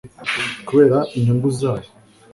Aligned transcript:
kubera 0.67 0.97
inyungu 1.15 1.49
zabo 1.59 1.87